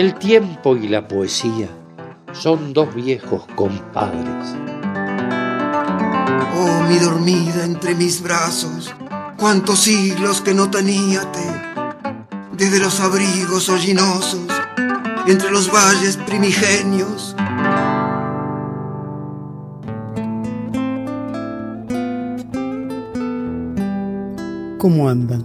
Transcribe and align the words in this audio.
El 0.00 0.14
tiempo 0.14 0.78
y 0.78 0.88
la 0.88 1.06
poesía 1.06 1.68
son 2.32 2.72
dos 2.72 2.94
viejos 2.94 3.46
compadres. 3.54 4.56
Oh, 6.56 6.84
mi 6.88 6.96
dormida 6.96 7.66
entre 7.66 7.94
mis 7.94 8.22
brazos, 8.22 8.94
cuántos 9.36 9.80
siglos 9.80 10.40
que 10.40 10.54
no 10.54 10.70
teníate, 10.70 11.44
desde 12.56 12.78
los 12.78 12.98
abrigos 13.00 13.68
hollinosos, 13.68 14.46
entre 15.26 15.50
los 15.50 15.70
valles 15.70 16.16
primigenios, 16.16 17.36
¿Cómo 24.78 25.10
andan? 25.10 25.44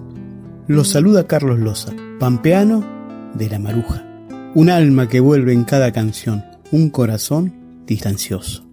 Los 0.67 0.91
saluda 0.91 1.27
Carlos 1.27 1.59
Loza, 1.59 1.91
pampeano 2.21 2.85
de 3.33 3.49
la 3.49 3.59
Maruja. 3.59 4.14
Un 4.55 4.69
alma 4.69 5.09
que 5.09 5.19
vuelve 5.19 5.51
en 5.51 5.65
cada 5.65 5.91
canción, 5.91 6.45
un 6.71 6.89
corazón 6.89 7.83
distancioso. 7.85 8.63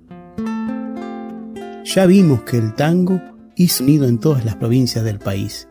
Ya 1.85 2.07
vimos 2.07 2.43
que 2.43 2.57
el 2.57 2.77
tango 2.77 3.21
hizo 3.57 3.83
nido 3.83 4.07
en 4.07 4.21
todas 4.21 4.45
las 4.45 4.55
provincias 4.55 5.05
del 5.05 5.19
país 5.19 5.67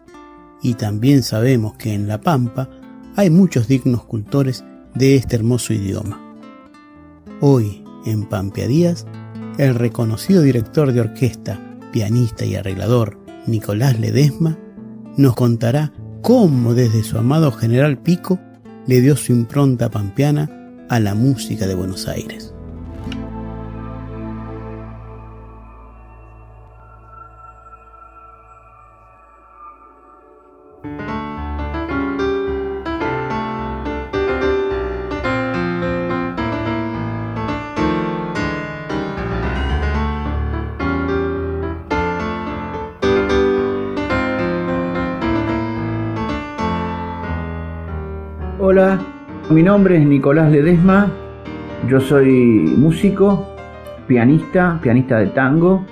y 0.62 0.74
también 0.74 1.24
sabemos 1.24 1.76
que 1.76 1.94
en 1.94 2.10
La 2.10 2.20
Pampa 2.20 2.70
hay 3.16 3.30
muchos 3.30 3.70
dignos 3.70 4.04
cultores 4.04 4.66
de 4.96 5.16
este 5.16 5.38
hermoso 5.38 5.72
idioma. 5.72 6.20
Hoy, 7.40 7.82
en 8.06 8.26
Pampeadías, 8.26 9.08
el 9.58 9.76
reconocido 9.76 10.42
director 10.42 10.92
de 10.92 11.00
orquesta, 11.00 11.58
pianista 11.94 12.44
y 12.44 12.58
arreglador 12.58 13.18
Nicolás 13.48 13.98
Ledesma 13.98 14.60
nos 15.16 15.36
contará 15.36 15.94
cómo 16.22 16.74
desde 16.74 17.02
su 17.02 17.18
amado 17.18 17.54
General 17.54 17.98
Pico 17.98 18.42
le 18.88 19.02
dio 19.02 19.16
su 19.16 19.32
impronta 19.32 19.90
pampeana 19.90 20.50
a 20.90 21.00
la 21.00 21.16
música 21.16 21.68
de 21.68 21.76
Buenos 21.76 22.08
Aires. 22.08 22.54
Hola, 48.74 49.00
mi 49.50 49.64
nombre 49.64 49.98
es 49.98 50.08
Nicolás 50.08 50.50
Ledesma, 50.50 51.12
yo 51.90 52.00
soy 52.00 52.74
músico, 52.78 53.54
pianista, 54.08 54.80
pianista 54.82 55.20
de 55.20 55.28
tango, 55.28 55.86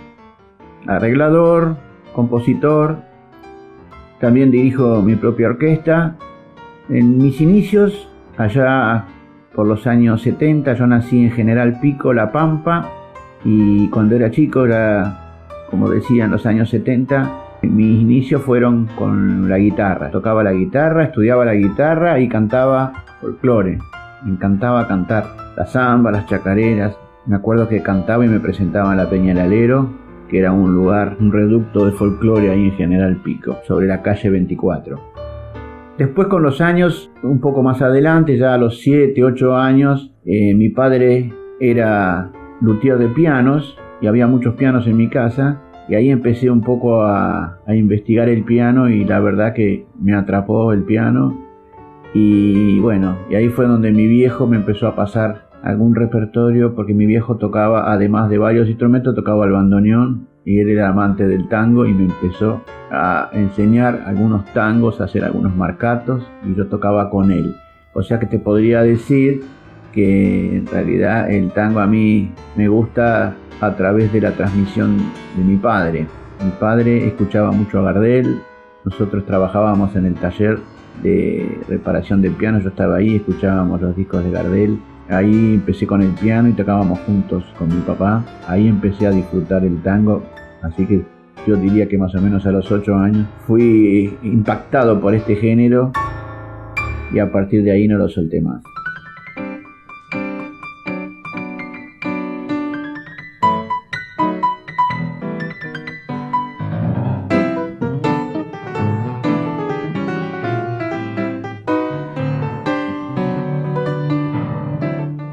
arreglador, 0.88 1.76
compositor, 2.14 2.99
también 4.21 4.49
dirijo 4.49 5.02
mi 5.02 5.17
propia 5.17 5.49
orquesta. 5.49 6.15
En 6.87 7.17
mis 7.17 7.42
inicios, 7.42 8.08
allá 8.37 9.08
por 9.54 9.67
los 9.67 9.86
años 9.86 10.21
70, 10.21 10.73
yo 10.75 10.87
nací 10.87 11.21
en 11.21 11.31
General 11.31 11.81
Pico, 11.81 12.14
La 12.14 12.31
Pampa, 12.31 12.87
y 13.43 13.89
cuando 13.89 14.15
era 14.15 14.31
chico, 14.31 14.64
era, 14.64 15.48
como 15.70 15.89
decía, 15.89 16.23
en 16.23 16.31
los 16.31 16.45
años 16.45 16.70
70, 16.70 17.30
mis 17.67 18.02
inicios 18.02 18.42
fueron 18.42 18.87
con 18.95 19.49
la 19.49 19.58
guitarra. 19.58 20.11
Tocaba 20.11 20.43
la 20.43 20.53
guitarra, 20.53 21.05
estudiaba 21.05 21.45
la 21.45 21.55
guitarra 21.55 22.20
y 22.20 22.30
cantaba 22.30 22.93
folclore. 23.21 23.80
Me 24.23 24.31
encantaba 24.31 24.87
cantar 24.87 25.25
la 25.58 25.65
samba, 25.65 26.11
las 26.11 26.25
chacareras. 26.27 26.98
Me 27.25 27.36
acuerdo 27.36 27.67
que 27.67 27.81
cantaba 27.81 28.25
y 28.25 28.30
me 28.30 28.39
presentaba 28.39 28.92
en 28.92 28.98
la 28.98 29.09
Peña 29.09 29.33
del 29.33 29.39
Alero, 29.45 29.89
que 30.30 30.39
era 30.39 30.52
un 30.52 30.73
lugar, 30.73 31.17
un 31.19 31.31
reducto 31.31 31.86
de 31.86 31.92
folclore 31.92 32.49
ahí 32.49 32.65
en 32.69 32.75
General 32.75 33.15
Pico, 33.23 33.58
sobre 33.67 33.87
la 33.87 34.02
calle 34.02 34.30
24. 34.30 34.99
Después 35.98 36.30
con 36.30 36.43
los 36.43 36.61
años, 36.61 37.11
un 37.23 37.42
poco 37.42 37.61
más 37.61 37.81
adelante, 37.81 38.37
ya 38.37 38.53
a 38.53 38.58
los 38.58 38.80
7, 38.80 39.21
8 39.21 39.58
años, 39.58 40.14
eh, 40.25 40.53
mi 40.53 40.69
padre 40.69 41.33
era 41.59 42.31
luthier 42.61 42.98
de 42.98 43.09
pianos 43.09 43.77
y 43.99 44.08
había 44.08 44.27
muchos 44.27 44.55
pianos 44.55 44.87
en 44.87 44.95
mi 44.95 45.09
casa 45.09 45.61
y 45.89 45.95
ahí 45.95 46.10
empecé 46.11 46.52
un 46.52 46.61
poco 46.61 47.02
a, 47.02 47.58
investigar 47.67 48.30
el 48.30 48.44
piano 48.44 48.89
y 48.89 49.05
la 49.05 49.20
verdad 49.20 49.54
que 49.54 49.86
me 50.00 50.14
atrapó 50.14 50.72
el 50.72 50.83
piano. 50.83 51.38
Y 52.14 52.80
bueno, 52.80 53.17
y 53.30 53.36
ahí 53.36 53.50
fue 53.50 53.67
donde 53.67 53.92
mi 53.92 54.08
viejo 54.08 54.48
me 54.48 54.58
empezó 54.58 54.88
a 54.88 54.95
pasar 54.95 55.49
algún 55.64 55.95
repertorio 55.95 56.76
porque 56.76 56.94
mi 56.94 57.05
viejo 57.05 57.38
tocaba, 57.38 57.92
además 57.92 58.30
de 58.30 58.38
varios 58.38 58.67
instrumentos, 58.67 59.16
tocaba 59.16 59.45
el 59.45 59.52
bandoneón 59.52 60.28
y 60.45 60.60
él 60.60 60.70
era 60.70 60.89
amante 60.89 61.28
del 61.28 61.48
tango 61.48 61.86
y 61.86 61.94
me 61.94 62.05
empezó 62.05 62.61
a 62.92 63.30
enseñar 63.33 64.04
algunos 64.05 64.45
tangos, 64.54 65.02
a 65.02 65.05
hacer 65.05 65.23
algunos 65.23 65.55
marcatos 65.55 66.23
y 66.45 66.55
yo 66.55 66.67
tocaba 66.67 67.10
con 67.10 67.32
él. 67.32 67.55
O 67.94 68.04
sea 68.04 68.20
que 68.20 68.26
te 68.26 68.39
podría 68.39 68.82
decir 68.82 69.42
que 69.92 70.58
en 70.58 70.67
realidad 70.67 71.32
el 71.32 71.52
tango 71.52 71.80
a 71.80 71.88
mí 71.88 72.32
me 72.55 72.67
gusta 72.67 73.36
a 73.61 73.75
través 73.75 74.11
de 74.14 74.21
la 74.21 74.31
transmisión 74.31 74.97
de 75.36 75.43
mi 75.43 75.58
padre. 75.58 76.08
Mi 76.43 76.52
padre 76.52 77.08
escuchaba 77.08 77.52
mucho 77.52 77.80
a 77.80 77.83
Gardel, 77.83 78.42
nosotros 78.86 79.25
trabajábamos 79.25 79.95
en 79.95 80.05
el 80.05 80.15
taller 80.15 80.59
de 81.03 81.59
reparación 81.67 82.21
del 82.21 82.33
piano, 82.33 82.59
yo 82.59 82.69
estaba 82.69 82.98
ahí, 82.98 83.17
escuchábamos 83.17 83.81
los 83.81 83.95
discos 83.95 84.23
de 84.23 84.31
Gardel. 84.31 84.80
Ahí 85.09 85.55
empecé 85.55 85.87
con 85.87 86.02
el 86.02 86.11
piano 86.11 86.49
y 86.49 86.53
tocábamos 86.53 86.99
juntos 86.99 87.43
con 87.58 87.69
mi 87.69 87.81
papá. 87.81 88.23
Ahí 88.48 88.67
empecé 88.67 89.08
a 89.08 89.11
disfrutar 89.11 89.64
el 89.64 89.81
tango, 89.81 90.23
así 90.61 90.86
que 90.86 91.03
yo 91.48 91.55
diría 91.55 91.87
que 91.87 91.98
más 91.98 92.14
o 92.15 92.21
menos 92.21 92.45
a 92.45 92.52
los 92.52 92.71
8 92.71 92.95
años 92.95 93.27
fui 93.48 94.17
impactado 94.21 94.99
por 95.02 95.15
este 95.15 95.36
género 95.36 95.92
y 97.11 97.19
a 97.19 97.31
partir 97.31 97.64
de 97.64 97.71
ahí 97.71 97.87
no 97.87 97.98
lo 97.98 98.08
solté 98.08 98.39
más. 98.39 98.61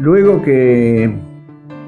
Luego 0.07 0.41
que, 0.41 1.13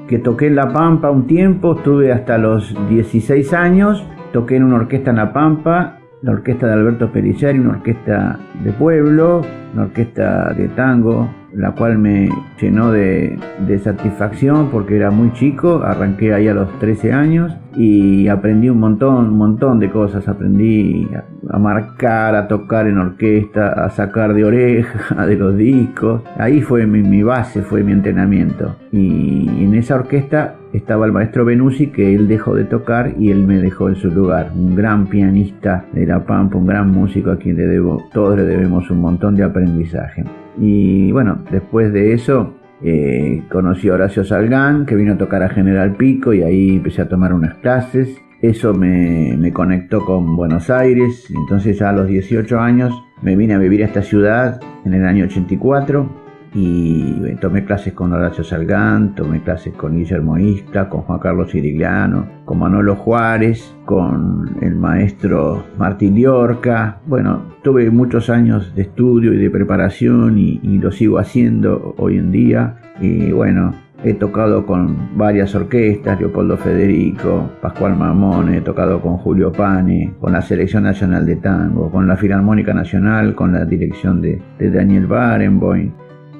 que 0.09 0.19
toqué 0.19 0.47
en 0.47 0.57
La 0.57 0.73
Pampa 0.73 1.09
un 1.09 1.25
tiempo, 1.25 1.77
estuve 1.77 2.11
hasta 2.11 2.37
los 2.37 2.75
16 2.89 3.53
años, 3.53 4.05
toqué 4.33 4.57
en 4.57 4.63
una 4.63 4.75
orquesta 4.75 5.11
en 5.11 5.15
La 5.15 5.31
Pampa, 5.31 5.98
la 6.21 6.31
orquesta 6.31 6.67
de 6.67 6.73
Alberto 6.73 7.11
Peliciari, 7.11 7.59
una 7.59 7.71
orquesta 7.71 8.39
de 8.63 8.71
pueblo, 8.71 9.41
una 9.73 9.83
orquesta 9.83 10.53
de 10.53 10.67
tango, 10.69 11.29
la 11.53 11.71
cual 11.71 11.97
me 11.97 12.29
llenó 12.59 12.91
de, 12.91 13.37
satisfacción 13.83 14.69
porque 14.69 14.97
era 14.97 15.09
muy 15.09 15.31
chico, 15.33 15.81
arranqué 15.83 16.33
ahí 16.33 16.47
a 16.47 16.53
los 16.53 16.67
13 16.79 17.13
años 17.13 17.55
y 17.75 18.27
aprendí 18.27 18.69
un 18.69 18.79
montón, 18.79 19.29
un 19.29 19.37
montón 19.37 19.79
de 19.79 19.89
cosas, 19.89 20.27
aprendí 20.27 21.07
a, 21.49 21.57
marcar, 21.57 22.35
a 22.35 22.47
tocar 22.47 22.87
en 22.87 22.97
orquesta, 22.97 23.69
a 23.69 23.89
sacar 23.89 24.33
de 24.33 24.43
oreja 24.43 25.25
de 25.25 25.35
los 25.35 25.55
discos, 25.55 26.21
ahí 26.37 26.61
fue 26.61 26.85
mi, 26.85 27.23
base, 27.23 27.61
fue 27.61 27.83
mi 27.83 27.93
entrenamiento. 27.93 28.75
Y 28.91 29.63
en 29.63 29.75
esa 29.75 29.95
orquesta 29.95 30.55
estaba 30.73 31.05
el 31.05 31.11
maestro 31.11 31.45
Benusi 31.45 31.87
que 31.87 32.13
él 32.13 32.27
dejó 32.27 32.55
de 32.55 32.65
tocar 32.65 33.13
y 33.17 33.31
él 33.31 33.45
me 33.45 33.57
dejó 33.57 33.89
en 33.89 33.95
su 33.95 34.09
lugar, 34.09 34.51
un 34.55 34.75
gran 34.75 35.07
pianista 35.07 35.85
de 35.93 36.05
La 36.05 36.25
Pampa, 36.25 36.57
un 36.57 36.67
gran 36.67 36.91
músico 36.91 37.31
a 37.31 37.37
quien 37.37 37.57
le 37.57 37.65
debo, 37.65 38.07
todos 38.11 38.37
le 38.37 38.43
debemos 38.43 38.89
un 38.91 39.01
montón 39.01 39.35
de 39.35 39.43
aprendizaje. 39.43 40.23
Y 40.59 41.11
bueno, 41.11 41.39
después 41.51 41.91
de 41.93 42.13
eso 42.13 42.55
eh, 42.83 43.43
conocí 43.51 43.89
a 43.89 43.93
Horacio 43.93 44.23
Salgán, 44.23 44.85
que 44.85 44.95
vino 44.95 45.13
a 45.13 45.17
tocar 45.17 45.43
a 45.43 45.49
General 45.49 45.95
Pico 45.95 46.33
y 46.33 46.43
ahí 46.43 46.75
empecé 46.77 47.01
a 47.01 47.09
tomar 47.09 47.33
unas 47.33 47.55
clases. 47.55 48.21
Eso 48.41 48.73
me, 48.73 49.35
me 49.37 49.51
conectó 49.51 50.05
con 50.05 50.35
Buenos 50.35 50.69
Aires, 50.69 51.27
entonces 51.35 51.81
a 51.81 51.91
los 51.91 52.07
18 52.07 52.59
años 52.59 52.93
me 53.21 53.35
vine 53.35 53.53
a 53.53 53.57
vivir 53.57 53.83
a 53.83 53.87
esta 53.87 54.01
ciudad 54.01 54.61
en 54.85 54.93
el 54.93 55.05
año 55.05 55.25
84 55.25 56.28
y 56.53 57.35
tomé 57.35 57.65
clases 57.65 57.93
con 57.93 58.13
Horacio 58.13 58.43
Salgán, 58.43 59.15
tomé 59.15 59.41
clases 59.41 59.73
con 59.73 59.95
Guillermo 59.95 60.37
Isla, 60.37 60.89
con 60.89 61.01
Juan 61.01 61.19
Carlos 61.19 61.51
Sirigliano, 61.51 62.27
con 62.45 62.59
Manolo 62.59 62.95
Juárez, 62.95 63.75
con 63.85 64.57
el 64.61 64.75
maestro 64.75 65.63
Martín 65.77 66.15
Diorca. 66.15 66.99
Bueno, 67.05 67.43
tuve 67.63 67.89
muchos 67.91 68.29
años 68.29 68.73
de 68.75 68.83
estudio 68.83 69.33
y 69.33 69.37
de 69.37 69.49
preparación 69.49 70.37
y, 70.37 70.59
y 70.63 70.77
lo 70.79 70.91
sigo 70.91 71.19
haciendo 71.19 71.95
hoy 71.97 72.17
en 72.17 72.31
día. 72.31 72.77
Y 72.99 73.31
bueno, 73.31 73.73
He 74.01 74.13
tocado 74.13 74.65
con 74.65 75.17
varias 75.17 75.53
orquestas, 75.55 76.21
Leopoldo 76.21 76.55
Federico, 76.55 77.49
Pascual 77.61 77.97
Mamón, 77.97 78.53
he 78.53 78.61
tocado 78.61 79.01
con 79.01 79.17
Julio 79.17 79.51
Pane, 79.51 80.13
con 80.21 80.31
la 80.31 80.41
Selección 80.41 80.83
Nacional 80.83 81.25
de 81.25 81.35
Tango, 81.35 81.91
con 81.91 82.07
la 82.07 82.15
Filarmónica 82.15 82.73
Nacional, 82.73 83.35
con 83.35 83.51
la 83.51 83.65
dirección 83.65 84.21
de, 84.21 84.41
Daniel 84.57 85.05
Barenboim. 85.05 85.91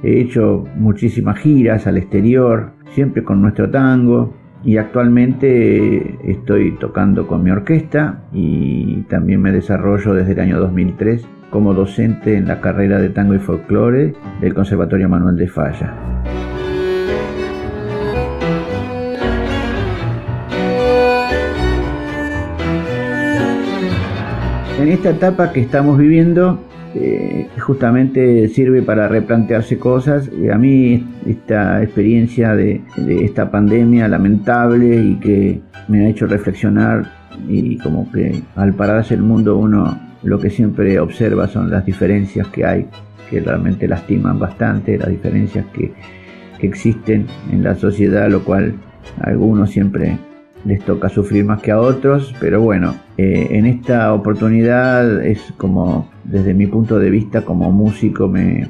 He 0.02 0.22
hecho 0.22 0.66
muchísimas 0.76 1.40
giras 1.40 1.86
al 1.86 1.98
exterior, 1.98 2.72
siempre 2.92 3.24
con 3.24 3.42
nuestro 3.42 3.70
tango. 3.70 4.34
Y 4.64 4.78
actualmente 4.78 6.18
estoy 6.30 6.74
tocando 6.78 7.28
con 7.28 7.44
mi 7.44 7.50
orquesta 7.50 8.24
y 8.34 9.04
también 9.04 9.42
me 9.42 9.54
desarrollo 9.54 10.14
desde 10.14 10.34
el 10.34 10.40
año 10.42 10.60
2003 10.60 11.26
como 11.50 11.74
docente 11.74 12.36
en 12.36 12.48
la 12.48 12.60
carrera 12.60 13.00
de 13.00 13.10
tango 13.10 13.34
y 13.36 13.40
folclore 13.40 14.14
del 14.42 14.54
Conservatorio 14.54 15.08
Manuel 15.08 15.38
de 15.38 15.48
Falla. 15.48 15.94
En 24.80 24.88
esta 24.90 25.10
etapa 25.10 25.52
que 25.52 25.62
estamos 25.62 25.98
viviendo, 25.98 26.60
eh, 26.96 27.48
justamente 27.60 28.48
sirve 28.48 28.82
para 28.82 29.08
replantearse 29.08 29.78
cosas. 29.78 30.30
A 30.52 30.58
mí 30.58 31.06
esta 31.28 31.84
experiencia 31.84 32.56
de, 32.56 32.82
esta 33.22 33.52
pandemia 33.52 34.08
lamentable 34.08 34.96
y 34.96 35.16
que 35.16 35.62
me 35.88 36.06
ha 36.06 36.10
hecho 36.10 36.26
reflexionar 36.26 37.12
y 37.48 37.78
como 37.78 38.12
que 38.12 38.42
al 38.56 38.74
pararse 38.74 39.14
el 39.14 39.22
mundo 39.22 39.58
uno 39.58 40.00
lo 40.24 40.40
que 40.40 40.50
siempre 40.50 41.00
observa 41.00 41.48
son 41.48 41.72
las 41.72 41.86
diferencias 41.86 42.48
que 42.48 42.66
hay, 42.66 42.88
que 43.30 43.40
realmente 43.40 43.88
lastiman 43.88 44.38
bastante, 44.38 44.98
las 44.98 45.10
diferencias 45.10 45.66
que, 45.74 45.94
que 46.60 46.68
existen 46.68 47.28
en 47.52 47.64
la 47.64 47.76
sociedad, 47.76 48.30
lo 48.30 48.44
cual 48.44 48.74
algunos 49.22 49.70
siempre 49.70 50.18
les 50.66 50.84
toca 50.84 51.10
sufrir 51.10 51.46
más 51.46 51.62
que 51.62 51.72
a 51.72 51.80
otros, 51.80 52.34
pero 52.40 52.62
bueno, 52.62 52.96
eh, 53.18 53.48
en 53.52 53.66
esta 53.66 54.14
oportunidad 54.14 55.24
es 55.26 55.54
como, 55.58 56.10
desde 56.30 56.54
mi 56.54 56.68
punto 56.68 57.00
de 57.00 57.10
vista 57.10 57.42
como 57.42 57.72
músico, 57.72 58.28
me, 58.28 58.68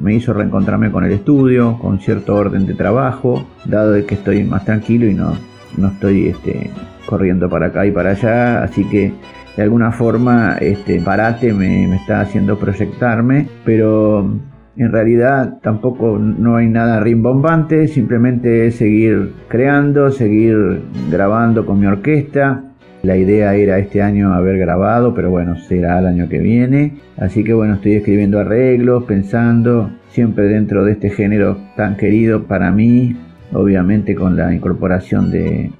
me 0.00 0.14
hizo 0.14 0.32
reencontrarme 0.32 0.90
con 0.90 1.04
el 1.04 1.12
estudio, 1.12 1.78
con 1.78 2.00
cierto 2.00 2.34
orden 2.34 2.66
de 2.66 2.74
trabajo, 2.74 3.46
dado 3.64 3.92
de 3.92 4.04
que 4.04 4.14
estoy 4.14 4.44
más 4.44 4.64
tranquilo 4.64 5.06
y 5.06 5.14
no, 5.14 5.34
no 5.76 5.88
estoy 5.88 6.28
este, 6.28 6.70
corriendo 7.06 7.48
para 7.48 7.66
acá 7.66 7.86
y 7.86 7.90
para 7.90 8.10
allá, 8.10 8.62
así 8.62 8.84
que 8.84 9.12
de 9.56 9.62
alguna 9.62 9.92
forma 9.92 10.56
este 10.60 11.00
parate 11.00 11.52
me, 11.52 11.86
me 11.86 11.96
está 11.96 12.20
haciendo 12.20 12.58
proyectarme, 12.58 13.46
pero 13.64 14.28
en 14.76 14.90
realidad 14.90 15.58
tampoco 15.62 16.18
no 16.18 16.56
hay 16.56 16.68
nada 16.68 16.98
rimbombante, 17.00 17.86
simplemente 17.86 18.66
es 18.66 18.76
seguir 18.76 19.32
creando, 19.48 20.10
seguir 20.10 20.82
grabando 21.10 21.64
con 21.64 21.78
mi 21.78 21.86
orquesta. 21.86 22.64
La 23.04 23.18
idea 23.18 23.54
era 23.54 23.78
este 23.78 24.00
año 24.00 24.32
haber 24.32 24.56
grabado, 24.56 25.12
pero 25.14 25.28
bueno, 25.28 25.56
será 25.56 25.98
el 25.98 26.06
año 26.06 26.26
que 26.26 26.38
viene. 26.38 26.94
Así 27.18 27.44
que 27.44 27.52
bueno, 27.52 27.74
estoy 27.74 27.96
escribiendo 27.96 28.40
arreglos, 28.40 29.04
pensando, 29.04 29.90
siempre 30.08 30.46
dentro 30.46 30.84
de 30.86 30.92
este 30.92 31.10
género 31.10 31.58
tan 31.76 31.98
querido 31.98 32.44
para 32.44 32.70
mí, 32.70 33.14
obviamente 33.52 34.14
con 34.14 34.36
la 34.36 34.54
incorporación 34.54 35.30
de, 35.30 35.70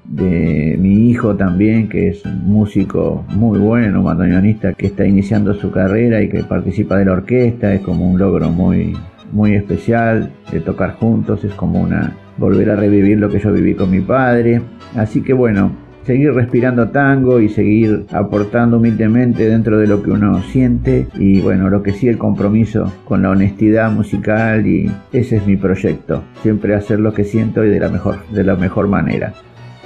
mi 0.77 1.09
hijo 1.09 1.35
también, 1.35 1.89
que 1.89 2.09
es 2.09 2.23
un 2.25 2.45
músico 2.45 3.25
muy 3.35 3.57
bueno, 3.57 4.01
un 4.01 4.05
bandoneonista 4.05 4.73
que 4.73 4.85
está 4.85 5.07
iniciando 5.07 5.55
su 5.55 5.71
carrera 5.71 6.21
y 6.21 6.29
que 6.29 6.43
participa 6.43 6.95
de 6.97 7.05
la 7.05 7.13
orquesta, 7.13 7.73
es 7.73 7.81
como 7.81 8.07
un 8.07 8.19
logro 8.19 8.51
muy, 8.51 8.93
muy 9.31 9.55
especial 9.55 10.29
de 10.51 10.59
tocar 10.59 10.93
juntos, 10.93 11.43
es 11.43 11.53
como 11.55 11.81
una 11.81 12.13
volver 12.37 12.69
a 12.69 12.75
revivir 12.75 13.17
lo 13.17 13.29
que 13.29 13.39
yo 13.39 13.51
viví 13.51 13.73
con 13.73 13.89
mi 13.89 14.01
padre. 14.01 14.61
Así 14.95 15.21
que 15.21 15.33
bueno, 15.33 15.84
seguir 16.05 16.33
respirando 16.33 16.89
tango 16.89 17.39
y 17.39 17.49
seguir 17.49 18.05
aportando 18.11 18.77
humildemente 18.77 19.47
dentro 19.47 19.79
de 19.79 19.87
lo 19.87 20.03
que 20.03 20.11
uno 20.11 20.41
siente 20.43 21.07
y 21.15 21.41
bueno, 21.41 21.69
lo 21.69 21.81
que 21.81 21.93
sí 21.93 22.07
el 22.07 22.17
compromiso 22.17 22.91
con 23.05 23.23
la 23.23 23.31
honestidad 23.31 23.91
musical 23.91 24.67
y 24.67 24.91
ese 25.11 25.37
es 25.37 25.47
mi 25.47 25.57
proyecto, 25.57 26.23
siempre 26.43 26.75
hacer 26.75 26.99
lo 26.99 27.13
que 27.13 27.23
siento 27.23 27.65
y 27.65 27.69
de 27.69 27.79
la 27.79 27.89
mejor, 27.89 28.17
de 28.29 28.43
la 28.43 28.55
mejor 28.55 28.87
manera. 28.87 29.33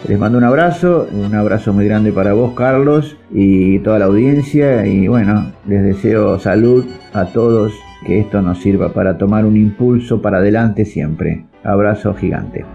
Les 0.08 0.18
mando 0.18 0.38
un 0.38 0.46
abrazo, 0.46 1.08
un 1.12 1.36
abrazo 1.36 1.74
muy 1.74 1.86
grande 1.86 2.12
para 2.12 2.34
vos 2.34 2.54
Carlos 2.54 3.18
y 3.32 3.80
toda 3.80 4.00
la 4.00 4.06
audiencia 4.06 4.86
y 4.86 5.08
bueno, 5.08 5.52
les 5.68 5.84
deseo 5.84 6.40
salud 6.40 6.86
a 7.14 7.26
todos, 7.26 7.74
que 8.06 8.20
esto 8.20 8.42
nos 8.42 8.62
sirva 8.62 8.94
para 8.94 9.18
tomar 9.18 9.46
un 9.46 9.58
impulso 9.58 10.22
para 10.22 10.38
adelante 10.38 10.86
siempre. 10.86 11.46
Abrazo 11.64 12.14
gigante. 12.14 12.66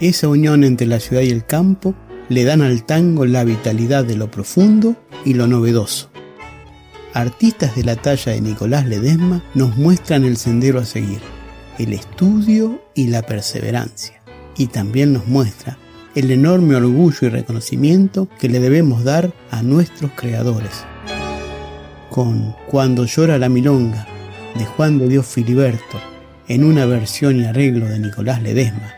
Esa 0.00 0.28
unión 0.28 0.62
entre 0.62 0.86
la 0.86 1.00
ciudad 1.00 1.22
y 1.22 1.30
el 1.30 1.44
campo 1.44 1.94
le 2.32 2.44
dan 2.44 2.62
al 2.62 2.84
tango 2.84 3.26
la 3.26 3.44
vitalidad 3.44 4.04
de 4.04 4.16
lo 4.16 4.30
profundo 4.30 4.96
y 5.24 5.34
lo 5.34 5.46
novedoso. 5.46 6.10
Artistas 7.14 7.76
de 7.76 7.84
la 7.84 7.96
talla 7.96 8.32
de 8.32 8.40
Nicolás 8.40 8.86
Ledesma 8.86 9.42
nos 9.54 9.76
muestran 9.76 10.24
el 10.24 10.38
sendero 10.38 10.80
a 10.80 10.86
seguir, 10.86 11.20
el 11.78 11.92
estudio 11.92 12.82
y 12.94 13.08
la 13.08 13.22
perseverancia. 13.22 14.22
Y 14.56 14.68
también 14.68 15.12
nos 15.12 15.26
muestra 15.28 15.78
el 16.14 16.30
enorme 16.30 16.74
orgullo 16.74 17.18
y 17.22 17.28
reconocimiento 17.28 18.28
que 18.38 18.48
le 18.48 18.60
debemos 18.60 19.04
dar 19.04 19.32
a 19.50 19.62
nuestros 19.62 20.10
creadores. 20.12 20.84
Con 22.10 22.54
Cuando 22.70 23.04
llora 23.04 23.38
la 23.38 23.48
milonga 23.48 24.06
de 24.58 24.64
Juan 24.64 24.98
de 24.98 25.08
Dios 25.08 25.26
Filiberto 25.26 26.00
en 26.48 26.64
una 26.64 26.86
versión 26.86 27.40
y 27.40 27.44
arreglo 27.44 27.88
de 27.88 27.98
Nicolás 27.98 28.42
Ledesma, 28.42 28.94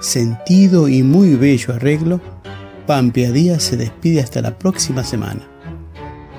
sentido 0.00 0.88
y 0.88 1.02
muy 1.02 1.34
bello 1.34 1.74
arreglo 1.74 2.20
Pampia 2.88 3.30
Díaz 3.32 3.64
se 3.64 3.76
despide 3.76 4.22
hasta 4.22 4.40
la 4.40 4.58
próxima 4.58 5.04
semana. 5.04 5.46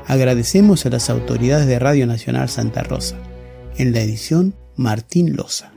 Agradecemos 0.08 0.84
a 0.84 0.90
las 0.90 1.12
autoridades 1.12 1.68
de 1.68 1.78
Radio 1.78 2.08
Nacional 2.08 2.50
Santa 2.50 2.82
Rosa. 2.82 3.18
En 3.78 3.94
la 3.94 4.02
edición, 4.02 4.56
Martín 4.76 5.36
Loza. 5.36 5.72